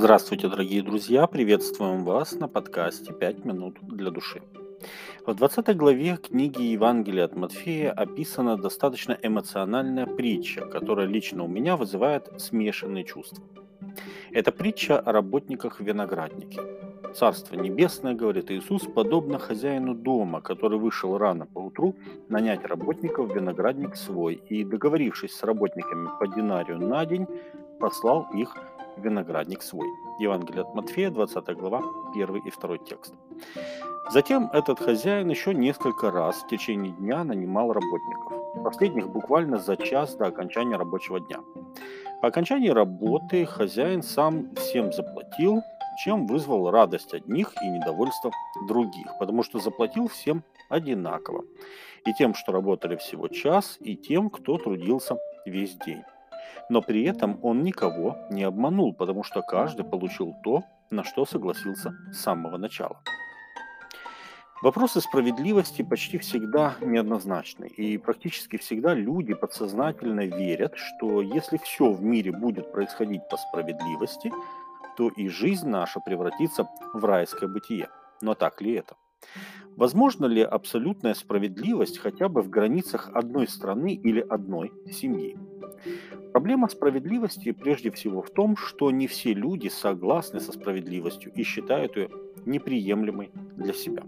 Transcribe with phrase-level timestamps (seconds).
[0.00, 1.26] Здравствуйте, дорогие друзья!
[1.26, 4.42] Приветствуем вас на подкасте "Пять минут для души".
[5.26, 11.76] В 20 главе книги Евангелия от Матфея описана достаточно эмоциональная притча, которая лично у меня
[11.76, 13.42] вызывает смешанные чувства.
[14.30, 16.60] Это притча о работниках винограднике.
[17.12, 21.96] Царство Небесное, говорит Иисус, подобно хозяину дома, который вышел рано по утру
[22.28, 27.26] нанять работников в виноградник свой и, договорившись с работниками по динарию на день,
[27.78, 28.56] послал их
[28.96, 29.88] виноградник свой.
[30.18, 31.82] Евангелие от Матфея, 20 глава,
[32.12, 33.14] 1 и 2 текст.
[34.10, 38.32] Затем этот хозяин еще несколько раз в течение дня нанимал работников.
[38.64, 41.40] Последних буквально за час до окончания рабочего дня.
[42.22, 45.62] По окончании работы хозяин сам всем заплатил,
[46.04, 48.32] чем вызвал радость одних и недовольство
[48.66, 51.44] других, потому что заплатил всем одинаково.
[52.06, 56.02] И тем, что работали всего час, и тем, кто трудился весь день.
[56.68, 61.94] Но при этом он никого не обманул, потому что каждый получил то, на что согласился
[62.12, 63.00] с самого начала.
[64.60, 72.02] Вопросы справедливости почти всегда неоднозначны, и практически всегда люди подсознательно верят, что если все в
[72.02, 74.32] мире будет происходить по справедливости,
[74.96, 77.88] то и жизнь наша превратится в райское бытие.
[78.20, 78.96] Но так ли это?
[79.76, 85.38] Возможно ли абсолютная справедливость хотя бы в границах одной страны или одной семьи?
[86.32, 91.96] Проблема справедливости прежде всего в том, что не все люди согласны со справедливостью и считают
[91.96, 92.10] ее
[92.44, 94.02] неприемлемой для себя.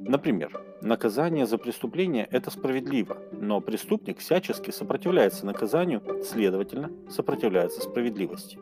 [0.00, 8.58] Например, наказание за преступление– это справедливо, но преступник всячески сопротивляется наказанию, следовательно, сопротивляется справедливости.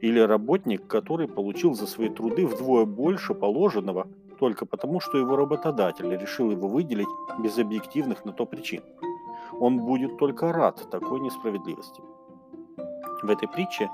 [0.00, 6.16] Или работник, который получил за свои труды вдвое больше положенного только потому, что его работодатель
[6.16, 8.82] решил его выделить без объективных на то причин.
[9.60, 12.02] Он будет только рад такой несправедливости.
[13.22, 13.90] В этой притче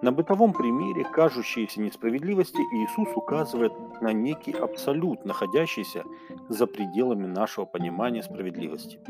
[0.00, 6.04] на бытовом примере кажущейся несправедливости Иисус указывает на некий абсолют, находящийся
[6.48, 9.00] за пределами нашего понимания справедливости.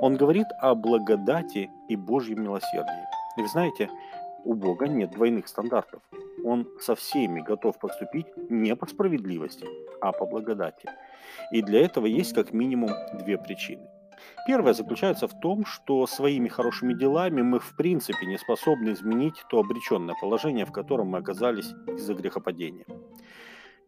[0.00, 3.06] Он говорит о благодати и Божьем милосердии.
[3.36, 3.90] И вы знаете,
[4.44, 6.00] у Бога нет двойных стандартов.
[6.44, 9.66] Он со всеми готов поступить не по справедливости,
[10.00, 10.88] а по благодати.
[11.52, 13.88] И для этого есть как минимум две причины–
[14.46, 19.60] Первое заключается в том, что своими хорошими делами мы в принципе не способны изменить то
[19.60, 22.84] обреченное положение, в котором мы оказались из-за грехопадения.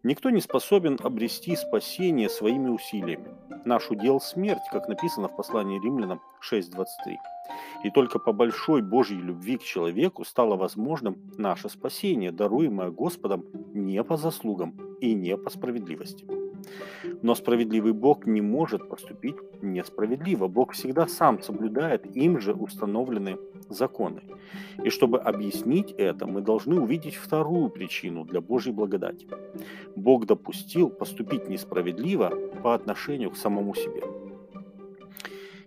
[0.05, 3.29] Никто не способен обрести спасение своими усилиями.
[3.65, 6.21] Наш удел– смерть, как написано в послании римлянам
[6.51, 7.15] 6.23.
[7.85, 14.03] И только по большой Божьей любви к человеку стало возможным наше спасение, даруемое Господом не
[14.03, 16.42] по заслугам и не по справедливости.
[17.23, 20.49] Но справедливый Бог не может поступить несправедливо.
[20.49, 24.23] Бог всегда сам соблюдает им же установленные законы.
[24.85, 29.27] И чтобы объяснить это, мы должны увидеть вторую причину для Божьей благодати.
[29.97, 32.31] Бог допустил поступить несправедливо
[32.63, 34.03] по отношению к самому себе.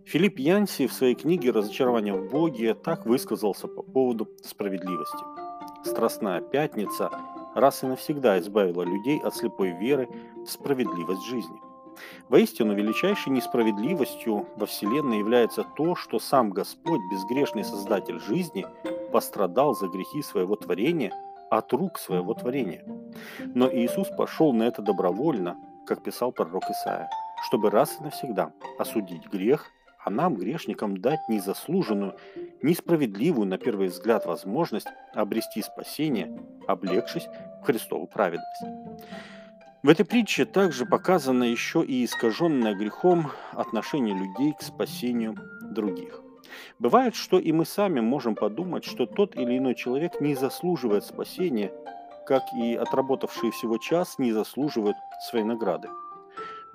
[0.06, 5.24] Филипп Янси в своей книге «Разочарование в Боге» так высказался по поводу справедливости.
[5.84, 7.10] Страстная пятница
[7.56, 11.60] раз и навсегда избавила людей от слепой веры в справедливость жизни.
[12.30, 18.66] Воистину, величайшей несправедливостью во Вселенной является то, что сам Господь, безгрешный Создатель жизни,
[19.12, 21.14] пострадал за грехи своего творения
[21.50, 22.84] от рук своего творения.
[23.54, 27.10] Но Иисус пошел на это добровольно, как писал пророк Исаия,
[27.46, 29.72] чтобы раз и навсегда осудить грех
[30.06, 32.16] а нам, грешникам, дать незаслуженную,
[32.62, 37.28] несправедливую на первый взгляд возможность обрести спасение, облегшись
[37.62, 38.64] в Христову праведность.
[39.82, 45.36] В этой притче также показано еще и искаженное грехом отношение людей к спасению
[45.72, 46.22] других.
[46.78, 51.72] Бывает, что и мы сами можем подумать, что тот или иной человек не заслуживает спасения,
[52.28, 54.98] как и отработавшие всего час не заслуживают
[55.30, 55.90] своей награды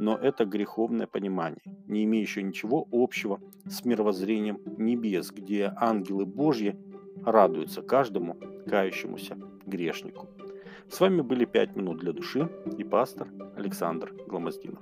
[0.00, 6.74] но это греховное понимание, не имеющее ничего общего с мировоззрением небес, где ангелы Божьи
[7.22, 9.36] радуются каждому кающемуся
[9.66, 10.26] грешнику.
[10.88, 12.48] С вами были «Пять минут для души»
[12.78, 14.80] и пастор Александр Гламоздинов.